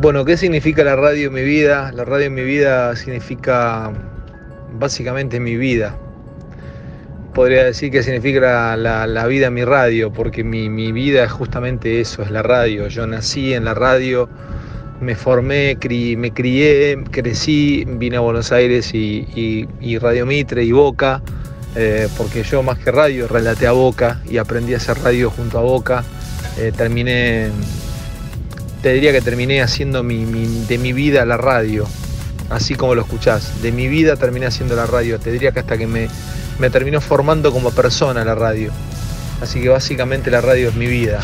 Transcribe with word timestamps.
Bueno, 0.00 0.24
¿qué 0.24 0.38
significa 0.38 0.82
la 0.82 0.96
radio 0.96 1.26
en 1.26 1.34
mi 1.34 1.42
vida? 1.42 1.92
La 1.92 2.06
radio 2.06 2.28
en 2.28 2.34
mi 2.34 2.42
vida 2.42 2.96
significa 2.96 3.92
básicamente 4.72 5.38
mi 5.40 5.58
vida. 5.58 5.94
Podría 7.34 7.64
decir 7.64 7.90
que 7.90 8.02
significa 8.02 8.78
la, 8.78 9.26
vida 9.26 9.48
en 9.48 9.52
mi 9.52 9.62
radio, 9.62 10.10
porque 10.10 10.42
mi, 10.42 10.90
vida 10.90 11.24
es 11.24 11.30
justamente 11.30 12.00
eso, 12.00 12.22
es 12.22 12.30
la 12.30 12.42
radio. 12.42 12.88
Yo 12.88 13.06
nací 13.06 13.52
en 13.52 13.66
la 13.66 13.74
radio, 13.74 14.30
me 15.02 15.14
formé, 15.14 15.76
me 16.16 16.32
crié, 16.32 17.04
crecí, 17.10 17.84
vine 17.86 18.16
a 18.16 18.20
Buenos 18.20 18.52
Aires 18.52 18.94
y, 18.94 19.98
Radio 20.00 20.24
Mitre 20.24 20.64
y 20.64 20.72
Boca, 20.72 21.20
eh, 21.76 22.08
porque 22.16 22.42
yo 22.42 22.62
más 22.62 22.78
que 22.78 22.90
radio 22.90 23.28
relaté 23.28 23.66
a 23.66 23.72
Boca 23.72 24.18
y 24.26 24.38
aprendí 24.38 24.72
a 24.72 24.78
hacer 24.78 24.96
radio 25.00 25.28
junto 25.28 25.58
a 25.58 25.62
Boca. 25.62 26.04
Eh, 26.58 26.72
terminé 26.74 27.50
te 28.82 28.92
diría 28.92 29.12
que 29.12 29.20
terminé 29.20 29.62
haciendo 29.62 30.02
de 30.02 30.78
mi 30.78 30.92
vida 30.92 31.24
la 31.26 31.36
radio, 31.36 31.86
así 32.48 32.74
como 32.74 32.94
lo 32.94 33.02
escuchás. 33.02 33.62
De 33.62 33.72
mi 33.72 33.88
vida 33.88 34.16
terminé 34.16 34.46
haciendo 34.46 34.74
la 34.76 34.86
radio. 34.86 35.18
Te 35.18 35.30
diría 35.30 35.52
que 35.52 35.60
hasta 35.60 35.76
que 35.76 35.86
me, 35.86 36.08
me 36.58 36.70
terminó 36.70 37.00
formando 37.00 37.52
como 37.52 37.70
persona 37.70 38.24
la 38.24 38.34
radio. 38.34 38.72
Así 39.40 39.60
que 39.60 39.68
básicamente 39.68 40.30
la 40.30 40.40
radio 40.40 40.68
es 40.68 40.74
mi 40.74 40.86
vida. 40.86 41.20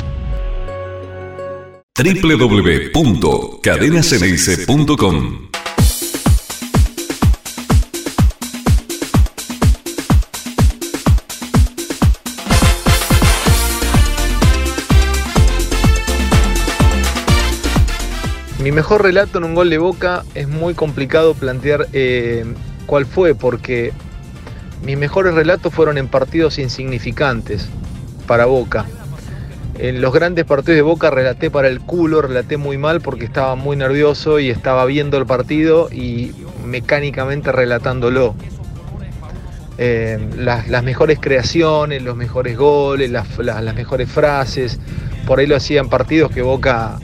Mi 18.66 18.72
mejor 18.72 19.04
relato 19.04 19.38
en 19.38 19.44
un 19.44 19.54
gol 19.54 19.70
de 19.70 19.78
boca 19.78 20.24
es 20.34 20.48
muy 20.48 20.74
complicado 20.74 21.34
plantear 21.34 21.86
eh, 21.92 22.44
cuál 22.86 23.06
fue, 23.06 23.36
porque 23.36 23.92
mis 24.82 24.98
mejores 24.98 25.34
relatos 25.34 25.72
fueron 25.72 25.98
en 25.98 26.08
partidos 26.08 26.58
insignificantes 26.58 27.68
para 28.26 28.46
Boca. 28.46 28.86
En 29.78 30.00
los 30.00 30.12
grandes 30.12 30.46
partidos 30.46 30.74
de 30.74 30.82
Boca 30.82 31.10
relaté 31.10 31.48
para 31.48 31.68
el 31.68 31.78
culo, 31.78 32.22
relaté 32.22 32.56
muy 32.56 32.76
mal 32.76 33.00
porque 33.00 33.24
estaba 33.24 33.54
muy 33.54 33.76
nervioso 33.76 34.40
y 34.40 34.50
estaba 34.50 34.84
viendo 34.84 35.16
el 35.16 35.26
partido 35.26 35.88
y 35.92 36.32
mecánicamente 36.64 37.52
relatándolo. 37.52 38.34
Eh, 39.78 40.18
las, 40.38 40.82
mejores 40.82 41.20
creaciones, 41.20 42.02
los 42.02 42.16
mejores 42.16 42.58
goles, 42.58 43.12
las 43.12 43.74
mejores 43.76 44.10
frases, 44.10 44.80
por 45.24 45.38
ahí 45.38 45.46
lo 45.46 45.54
hacían 45.54 45.88
partidos 45.88 46.32
que 46.32 46.42
Boca 46.42 46.98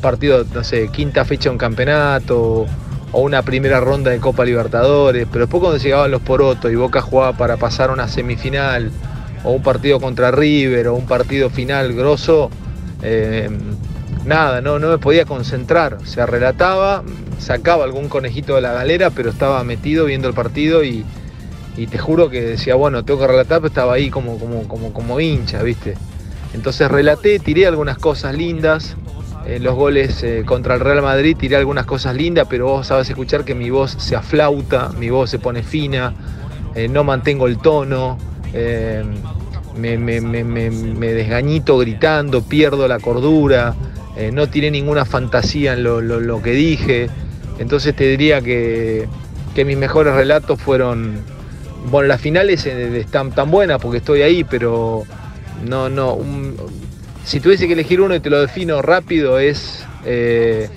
partido, 0.00 0.44
no 0.52 0.64
sé, 0.64 0.88
quinta 0.88 1.24
fecha 1.24 1.44
de 1.44 1.50
un 1.50 1.58
campeonato 1.58 2.66
o 3.12 3.20
una 3.20 3.42
primera 3.42 3.80
ronda 3.80 4.10
de 4.10 4.18
Copa 4.18 4.44
Libertadores, 4.44 5.26
pero 5.30 5.46
después 5.46 5.60
cuando 5.60 5.78
llegaban 5.78 6.10
los 6.10 6.22
porotos 6.22 6.70
y 6.70 6.76
Boca 6.76 7.00
jugaba 7.00 7.36
para 7.36 7.56
pasar 7.56 7.90
una 7.90 8.08
semifinal 8.08 8.90
o 9.44 9.52
un 9.52 9.62
partido 9.62 10.00
contra 10.00 10.30
River 10.30 10.88
o 10.88 10.94
un 10.94 11.06
partido 11.06 11.50
final 11.50 11.92
grosso, 11.94 12.50
eh, 13.02 13.48
nada, 14.24 14.60
no, 14.60 14.78
no 14.78 14.88
me 14.88 14.98
podía 14.98 15.24
concentrar, 15.24 15.98
se 16.04 16.24
relataba, 16.24 17.02
sacaba 17.38 17.84
algún 17.84 18.08
conejito 18.08 18.54
de 18.54 18.60
la 18.60 18.72
galera, 18.72 19.10
pero 19.10 19.30
estaba 19.30 19.64
metido 19.64 20.04
viendo 20.04 20.28
el 20.28 20.34
partido 20.34 20.84
y, 20.84 21.04
te 21.90 21.96
juro 21.96 22.28
que 22.28 22.42
decía, 22.42 22.74
bueno, 22.74 23.06
tengo 23.06 23.20
que 23.20 23.26
relatar, 23.26 23.60
pero 23.60 23.68
estaba 23.68 23.94
ahí 23.94 24.10
como, 24.10 24.38
como, 24.38 24.68
como, 24.68 24.92
como 24.92 25.18
hincha, 25.18 25.62
¿viste? 25.62 25.94
Entonces 26.52 26.90
relaté, 26.90 27.38
tiré 27.38 27.66
algunas 27.66 27.96
cosas 27.96 28.34
lindas, 28.34 28.96
en 29.46 29.64
los 29.64 29.74
goles 29.74 30.22
eh, 30.22 30.42
contra 30.44 30.74
el 30.74 30.80
Real 30.80 31.02
Madrid 31.02 31.36
tiré 31.38 31.56
algunas 31.56 31.86
cosas 31.86 32.14
lindas, 32.14 32.46
pero 32.48 32.66
vos 32.66 32.86
sabes 32.86 33.08
escuchar 33.08 33.44
que 33.44 33.54
mi 33.54 33.70
voz 33.70 33.92
se 33.98 34.16
aflauta, 34.16 34.90
mi 34.98 35.08
voz 35.08 35.30
se 35.30 35.38
pone 35.38 35.62
fina, 35.62 36.14
eh, 36.74 36.88
no 36.88 37.04
mantengo 37.04 37.46
el 37.46 37.58
tono, 37.58 38.18
eh, 38.52 39.02
me, 39.76 39.96
desgañito 41.14 41.78
gritando, 41.78 42.42
pierdo 42.42 42.86
la 42.86 42.98
cordura, 42.98 43.74
no 44.32 44.48
tiré 44.48 44.70
ninguna 44.70 45.06
fantasía 45.06 45.72
en 45.72 45.84
lo, 45.84 46.42
que 46.42 46.50
dije. 46.50 47.08
Entonces 47.58 47.96
te 47.96 48.04
diría 48.04 48.42
que, 48.42 49.08
mis 49.64 49.76
mejores 49.76 50.14
relatos 50.14 50.60
fueron, 50.60 51.20
bueno, 51.90 52.08
las 52.08 52.20
finales 52.20 52.66
están 52.66 53.30
tan 53.30 53.50
buenas 53.50 53.80
porque 53.80 53.98
estoy 53.98 54.20
ahí, 54.20 54.44
pero 54.44 55.04
no, 55.66 55.88
no, 55.88 56.18
si 57.30 57.38
tuviese 57.38 57.68
que 57.68 57.74
elegir 57.74 58.00
uno 58.00 58.12
y 58.16 58.18
te 58.18 58.28
lo 58.28 58.40
defino 58.40 58.82
rápido, 58.82 59.38
es 59.38 59.86
eh, 60.04 60.68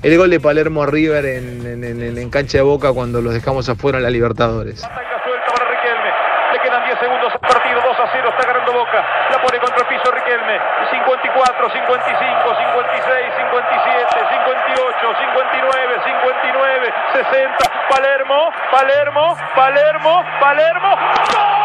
el 0.00 0.16
gol 0.16 0.30
de 0.30 0.38
Palermo 0.38 0.84
a 0.84 0.86
River 0.86 1.26
en, 1.26 2.30
cancha 2.30 2.58
de 2.58 2.62
boca 2.62 2.92
cuando 2.92 3.20
los 3.20 3.34
dejamos 3.34 3.68
afuera 3.68 3.98
en 3.98 4.04
la 4.04 4.10
Libertadores. 4.10 4.86
Le 4.86 6.60
quedan 6.60 6.84
10 6.86 6.98
segundos 7.00 7.32
al 7.34 7.40
partido, 7.40 7.80
2 7.82 7.98
a 7.98 8.10
0, 8.12 8.28
está 8.30 8.46
ganando 8.46 8.72
Boca, 8.72 9.02
la 9.28 9.42
pone 9.42 9.58
contra 9.58 9.82
el 9.82 9.86
piso 9.90 10.06
Riquelme, 10.12 10.60
54, 10.92 11.70
55, 11.72 12.54
56, 12.62 13.42
57, 13.42 14.06
58, 14.38 15.18
59, 15.18 15.98
59, 15.98 16.94
60, 17.10 17.58
Palermo, 17.90 18.52
Palermo, 18.70 19.36
Palermo, 19.56 20.24
Palermo, 20.38 20.90
¡Gol! 21.34 21.61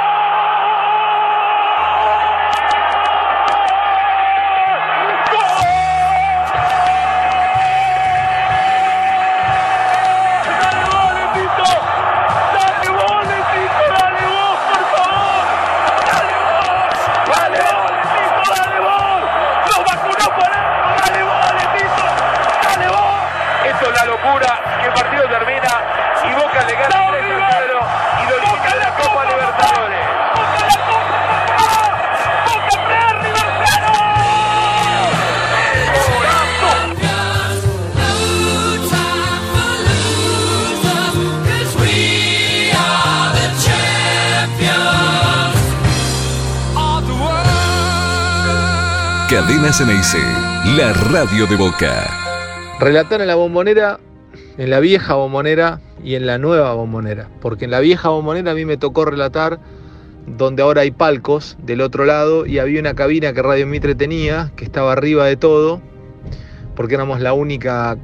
Cadena 49.47 49.71
Ceneice, 49.71 50.17
la 50.75 50.91
radio 51.09 51.47
de 51.47 51.55
Boca. 51.55 52.05
Relatar 52.81 53.21
en 53.21 53.27
la 53.27 53.35
bombonera, 53.35 53.97
en 54.57 54.69
la 54.69 54.81
vieja 54.81 55.13
bombonera 55.13 55.79
y 56.03 56.15
en 56.15 56.27
la 56.27 56.37
nueva 56.37 56.73
bombonera. 56.73 57.29
Porque 57.39 57.63
en 57.63 57.71
la 57.71 57.79
vieja 57.79 58.09
bombonera 58.09 58.51
a 58.51 58.55
mí 58.55 58.65
me 58.65 58.75
tocó 58.75 59.05
relatar 59.05 59.59
donde 60.25 60.63
ahora 60.63 60.81
hay 60.81 60.91
palcos 60.91 61.55
del 61.63 61.79
otro 61.79 62.03
lado 62.03 62.45
y 62.45 62.59
había 62.59 62.81
una 62.81 62.93
cabina 62.93 63.31
que 63.31 63.41
Radio 63.41 63.65
Mitre 63.67 63.95
tenía, 63.95 64.51
que 64.57 64.65
estaba 64.65 64.91
arriba 64.91 65.25
de 65.25 65.37
todo, 65.37 65.81
porque 66.75 66.95
éramos 66.95 67.21
la 67.21 67.31
única 67.31 67.97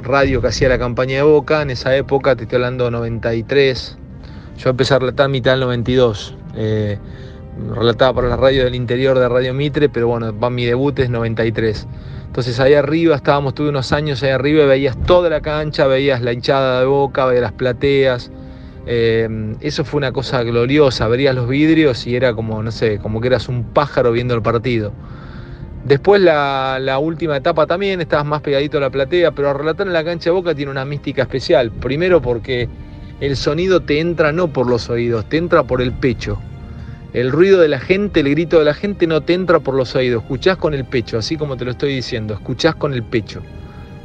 radio 0.00 0.40
que 0.40 0.46
hacía 0.46 0.68
la 0.68 0.78
campaña 0.78 1.16
de 1.16 1.22
Boca. 1.22 1.62
En 1.62 1.70
esa 1.70 1.96
época, 1.96 2.36
te 2.36 2.44
estoy 2.44 2.56
hablando 2.56 2.88
93, 2.92 3.98
yo 4.58 4.70
empecé 4.70 4.94
a 4.94 5.00
relatar 5.00 5.28
mitad 5.28 5.50
del 5.54 5.60
92 5.60 6.36
relataba 7.74 8.14
para 8.14 8.28
la 8.28 8.36
radio 8.36 8.64
del 8.64 8.74
interior 8.74 9.18
de 9.18 9.28
Radio 9.28 9.54
Mitre, 9.54 9.88
pero 9.88 10.08
bueno, 10.08 10.32
mi 10.50 10.64
debut 10.64 10.98
es 10.98 11.10
93. 11.10 11.86
Entonces 12.26 12.58
ahí 12.58 12.74
arriba 12.74 13.16
estábamos, 13.16 13.54
tuve 13.54 13.68
unos 13.68 13.92
años 13.92 14.22
ahí 14.22 14.30
arriba 14.30 14.64
y 14.64 14.66
veías 14.66 14.96
toda 15.06 15.30
la 15.30 15.40
cancha, 15.40 15.86
veías 15.86 16.20
la 16.20 16.32
hinchada 16.32 16.80
de 16.80 16.86
boca, 16.86 17.26
veías 17.26 17.42
las 17.42 17.52
plateas. 17.52 18.30
Eh, 18.86 19.54
eso 19.60 19.84
fue 19.84 19.98
una 19.98 20.12
cosa 20.12 20.42
gloriosa, 20.42 21.06
verías 21.08 21.34
los 21.34 21.48
vidrios 21.48 22.06
y 22.06 22.16
era 22.16 22.34
como, 22.34 22.62
no 22.62 22.70
sé, 22.70 22.98
como 22.98 23.20
que 23.20 23.28
eras 23.28 23.48
un 23.48 23.64
pájaro 23.64 24.12
viendo 24.12 24.34
el 24.34 24.42
partido. 24.42 24.92
Después 25.84 26.20
la, 26.20 26.78
la, 26.80 26.98
última 26.98 27.36
etapa 27.36 27.66
también, 27.66 28.00
estabas 28.00 28.26
más 28.26 28.40
pegadito 28.40 28.78
a 28.78 28.80
la 28.80 28.90
platea, 28.90 29.32
pero 29.32 29.52
relatar 29.52 29.86
en 29.86 29.92
la 29.92 30.02
cancha 30.02 30.30
de 30.30 30.34
boca 30.34 30.54
tiene 30.54 30.70
una 30.70 30.84
mística 30.84 31.22
especial. 31.22 31.70
Primero 31.70 32.20
porque 32.20 32.68
el 33.20 33.36
sonido 33.36 33.80
te 33.80 34.00
entra 34.00 34.32
no 34.32 34.48
por 34.48 34.68
los 34.68 34.90
oídos, 34.90 35.28
te 35.28 35.36
entra 35.36 35.62
por 35.62 35.80
el 35.80 35.92
pecho. 35.92 36.38
El 37.14 37.30
ruido 37.30 37.60
de 37.60 37.68
la 37.68 37.78
gente, 37.78 38.20
el 38.20 38.30
grito 38.30 38.58
de 38.58 38.64
la 38.64 38.74
gente 38.74 39.06
no 39.06 39.20
te 39.20 39.34
entra 39.34 39.60
por 39.60 39.74
los 39.74 39.94
oídos, 39.94 40.24
escuchás 40.24 40.56
con 40.56 40.74
el 40.74 40.84
pecho, 40.84 41.16
así 41.16 41.36
como 41.36 41.56
te 41.56 41.64
lo 41.64 41.70
estoy 41.70 41.94
diciendo, 41.94 42.34
escuchás 42.34 42.74
con 42.74 42.92
el 42.92 43.04
pecho. 43.04 43.40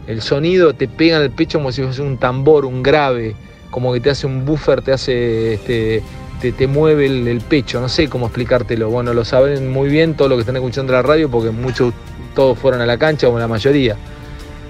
El 0.05 0.21
sonido 0.21 0.73
te 0.73 0.87
pega 0.87 1.17
en 1.17 1.23
el 1.23 1.31
pecho 1.31 1.57
como 1.57 1.71
si 1.71 1.81
fuese 1.81 2.03
un 2.03 2.17
tambor, 2.19 2.65
un 2.65 2.83
grave, 2.83 3.35
como 3.71 3.91
que 3.93 3.99
te 3.99 4.11
hace 4.11 4.27
un 4.27 4.45
buffer, 4.45 4.81
te 4.81 4.91
hace 4.91 5.55
este, 5.55 6.03
te, 6.39 6.67
mueve 6.67 7.05
el, 7.07 7.41
pecho, 7.41 7.81
no 7.81 7.89
sé 7.89 8.07
cómo 8.07 8.27
explicártelo. 8.27 8.89
Bueno, 8.89 9.13
lo 9.13 9.25
saben 9.25 9.69
muy 9.69 9.89
bien 9.89 10.15
todos 10.15 10.29
los 10.29 10.37
que 10.37 10.41
están 10.41 10.55
escuchando 10.55 10.93
la 10.93 11.01
radio 11.01 11.29
porque 11.29 11.51
muchos, 11.51 11.93
todos 12.33 12.57
fueron 12.57 12.81
a 12.81 12.85
la 12.85 12.97
cancha 12.97 13.27
o 13.27 13.37
la 13.37 13.47
mayoría. 13.47 13.97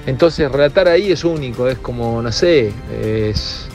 Entonces 0.06 0.52
relatar 0.52 0.88
ahí 0.88 1.12
es 1.12 1.24
único, 1.24 1.68
es 1.68 1.78
como, 1.78 2.22
no 2.22 2.32
sé, 2.32 2.72
es, 3.04 3.69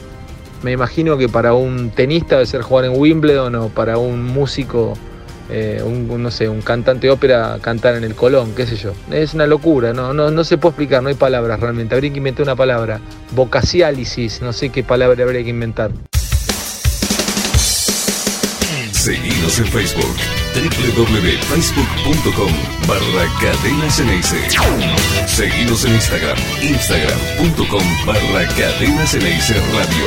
me 0.64 0.72
imagino 0.72 1.18
que 1.18 1.28
para 1.28 1.52
un 1.52 1.90
tenista 1.90 2.36
debe 2.36 2.46
ser 2.46 2.62
jugar 2.62 2.86
en 2.86 2.92
Wimbledon 2.96 3.54
o 3.56 3.68
para 3.68 3.98
un 3.98 4.22
músico, 4.22 4.94
eh, 5.50 5.82
un, 5.84 6.22
no 6.22 6.30
sé, 6.30 6.48
un 6.48 6.62
cantante 6.62 7.06
de 7.06 7.12
ópera 7.12 7.58
cantar 7.60 7.96
en 7.96 8.02
el 8.02 8.14
Colón, 8.14 8.54
qué 8.56 8.66
sé 8.66 8.76
yo. 8.76 8.94
Es 9.10 9.34
una 9.34 9.46
locura, 9.46 9.92
no, 9.92 10.14
no, 10.14 10.30
no 10.30 10.42
se 10.42 10.56
puede 10.56 10.70
explicar, 10.70 11.02
no 11.02 11.10
hay 11.10 11.16
palabras 11.16 11.60
realmente. 11.60 11.94
Habría 11.94 12.10
que 12.12 12.16
inventar 12.16 12.44
una 12.44 12.56
palabra. 12.56 12.98
Vocaciálisis, 13.32 14.40
no 14.40 14.54
sé 14.54 14.70
qué 14.70 14.82
palabra 14.82 15.22
habría 15.22 15.44
que 15.44 15.50
inventar. 15.50 15.90
Seguinos 18.92 19.58
en 19.58 19.66
Facebook 19.66 20.43
www.facebook.com 20.54 22.52
barra 22.86 23.26
Cadenas 23.40 23.98
Seguinos 25.26 25.84
en 25.84 25.94
Instagram 25.94 26.38
instagram.com 26.62 27.82
barra 28.06 28.46
Cadenas 28.54 29.14
Radio. 29.14 30.06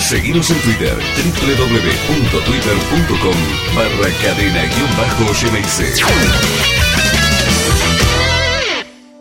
Seguinos 0.00 0.50
en 0.50 0.60
Twitter 0.60 0.94
www.twitter.com 1.24 3.34
barra 3.74 4.10
cadena-geneise. 4.22 5.94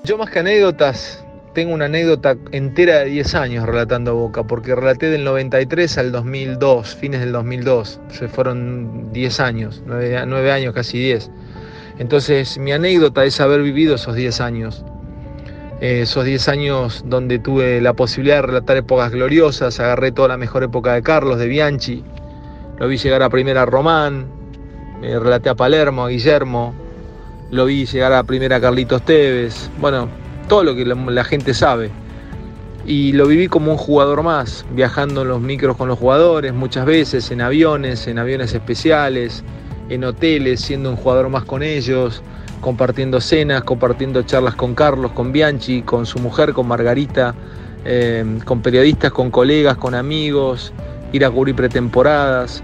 Yo 0.04 0.18
más 0.18 0.30
que 0.30 0.39
anécdotas 0.39 1.24
tengo 1.53 1.74
una 1.74 1.86
anécdota 1.86 2.38
entera 2.51 3.00
de 3.00 3.06
10 3.06 3.36
años 3.36 3.65
relatando 3.65 4.15
Boca, 4.15 4.44
porque 4.44 4.75
relaté 4.75 5.09
del 5.09 5.24
93 5.24 5.98
al 5.98 6.12
2002, 6.12 6.95
fines 6.95 7.19
del 7.19 7.31
2002. 7.33 8.00
Se 8.09 8.27
fueron 8.27 9.12
10 9.12 9.39
años, 9.39 9.83
9, 9.86 10.51
años, 10.51 10.74
casi 10.74 11.00
10. 11.00 11.30
Entonces, 12.00 12.57
mi 12.57 12.71
anécdota 12.71 13.25
es 13.25 13.39
haber 13.42 13.62
vivido 13.62 13.95
esos 13.95 14.15
10 14.15 14.42
años. 14.42 14.86
Eh, 15.81 16.01
esos 16.01 16.25
10 16.25 16.48
años 16.48 17.03
donde 17.06 17.39
tuve 17.39 17.81
la 17.81 17.94
posibilidad 17.94 18.38
de 18.38 18.44
relatar 18.44 18.77
épocas 18.77 19.12
gloriosas, 19.12 19.80
agarré 19.80 20.12
toda 20.12 20.30
la 20.30 20.38
mejor 20.38 20.63
época 20.63 20.94
de 20.94 21.03
Carlos, 21.03 21.38
de 21.38 21.48
Bianchi, 21.48 22.03
lo 22.80 22.88
vi 22.88 22.98
llegar 22.98 23.21
a 23.24 23.30
primera 23.30 23.63
a 23.63 23.65
Román, 23.65 24.27
me 25.01 25.19
relaté 25.19 25.50
a 25.50 25.56
Palermo, 25.56 26.06
a 26.06 26.09
Guillermo, 26.09 26.74
lo 27.51 27.65
vi 27.65 27.86
llegar 27.86 28.13
a 28.13 28.24
primera 28.24 28.57
a 28.57 28.62
Carlitos 28.62 29.03
Tevez. 29.03 29.69
Bueno, 29.80 30.07
todo 30.47 30.63
lo 30.63 30.75
que 30.75 30.85
la, 30.85 31.23
gente 31.23 31.53
sabe. 31.53 31.91
Y 32.85 33.13
lo 33.13 33.27
viví 33.27 33.47
como 33.47 33.71
un 33.71 33.77
jugador 33.77 34.23
más, 34.23 34.65
viajando 34.71 35.21
en 35.21 35.29
los 35.29 35.41
micros 35.41 35.77
con 35.77 35.88
los 35.88 35.99
jugadores, 35.99 36.53
muchas 36.53 36.85
veces 36.85 37.29
en 37.31 37.41
aviones, 37.41 38.07
en 38.07 38.17
aviones 38.17 38.53
especiales, 38.53 39.43
en 39.89 40.03
hoteles, 40.03 40.61
siendo 40.61 40.89
un 40.89 40.95
jugador 40.95 41.29
más 41.29 41.43
con 41.43 41.61
ellos, 41.61 42.23
compartiendo 42.61 43.21
cenas, 43.21 43.63
compartiendo 43.63 44.21
charlas 44.23 44.55
con 44.55 44.73
Carlos, 44.73 45.11
con 45.11 45.31
Bianchi, 45.31 45.81
con 45.83 46.05
su 46.05 46.19
mujer, 46.19 46.53
con 46.53 46.67
Margarita, 46.67 47.35
eh, 47.85 48.39
con 48.45 48.61
periodistas, 48.61 49.11
con 49.11 49.31
colegas, 49.31 49.77
con 49.77 49.95
amigos, 49.95 50.73
ir 51.11 51.25
a 51.25 51.29
cubrir 51.29 51.55
pretemporadas. 51.55 52.63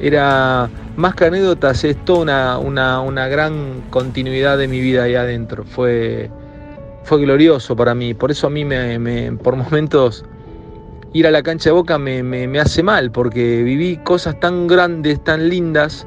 Era 0.00 0.68
más 0.96 1.14
que 1.14 1.26
anécdotas, 1.26 1.84
es 1.84 1.96
toda 2.04 2.58
una, 2.58 3.00
una 3.00 3.28
gran 3.28 3.82
continuidad 3.90 4.58
de 4.58 4.68
mi 4.68 4.80
vida 4.80 5.04
ahí 5.04 5.14
adentro. 5.14 5.64
Fue, 5.64 6.30
fue 7.06 7.20
glorioso 7.20 7.76
para 7.76 7.94
mí. 7.94 8.14
Por 8.14 8.32
eso 8.32 8.48
a 8.48 8.50
mí 8.50 8.64
me, 8.64 9.32
por 9.42 9.54
momentos 9.56 10.24
ir 11.12 11.26
a 11.26 11.30
la 11.30 11.42
cancha 11.42 11.70
de 11.70 11.74
Boca 11.74 11.98
me, 11.98 12.58
hace 12.58 12.82
mal, 12.82 13.12
porque 13.12 13.62
viví 13.62 13.96
cosas 13.98 14.38
tan 14.40 14.66
grandes, 14.66 15.22
tan 15.22 15.48
lindas, 15.48 16.06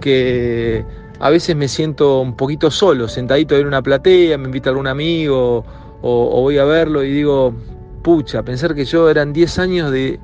que 0.00 0.84
a 1.18 1.30
veces 1.30 1.56
me 1.56 1.66
siento 1.66 2.20
un 2.20 2.36
poquito 2.36 2.70
solo, 2.70 3.08
sentadito 3.08 3.56
en 3.56 3.66
una 3.66 3.82
platea, 3.82 4.36
me 4.36 4.44
invita 4.44 4.68
algún 4.68 4.86
amigo 4.86 5.64
o, 6.02 6.42
voy 6.42 6.58
a 6.58 6.64
verlo 6.64 7.02
y 7.02 7.10
digo, 7.10 7.54
pucha, 8.02 8.42
pensar 8.42 8.74
que 8.74 8.84
yo 8.84 9.08
eran 9.08 9.32
10 9.32 9.58
años 9.58 9.90
de 9.90 10.20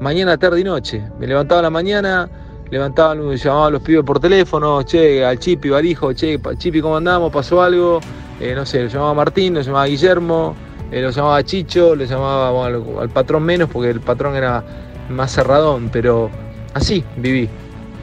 mañana, 0.00 0.36
tarde 0.36 0.60
y 0.60 0.64
noche. 0.64 1.04
Me 1.20 1.28
levantaba 1.28 1.60
a 1.60 1.62
la 1.62 1.70
mañana, 1.70 2.28
levantaba, 2.70 3.14
llamaba 3.14 3.66
a 3.68 3.70
los 3.70 3.82
pibes 3.82 4.02
por 4.02 4.18
teléfono, 4.18 4.82
che, 4.82 5.24
al 5.24 5.38
Chipi, 5.38 5.68
Barijo, 5.68 6.12
che, 6.12 6.40
Chipi, 6.58 6.80
¿cómo 6.80 6.96
andamos? 6.96 7.32
¿Pasó 7.32 7.62
algo? 7.62 8.00
Eh, 8.40 8.54
no 8.54 8.64
sé, 8.64 8.82
lo 8.82 8.88
llamaba 8.88 9.14
Martín, 9.14 9.54
lo 9.54 9.60
llamaba 9.60 9.86
Guillermo, 9.86 10.56
eh, 10.90 11.02
lo 11.02 11.10
llamaba 11.10 11.44
Chicho, 11.44 11.94
lo 11.94 12.04
llamaba 12.04 12.66
al, 12.66 13.10
patrón 13.10 13.42
menos 13.42 13.68
porque 13.68 13.90
el 13.90 14.00
patrón 14.00 14.34
era 14.34 14.64
más 15.10 15.32
cerradón, 15.32 15.90
pero 15.92 16.30
así 16.72 17.04
viví. 17.16 17.48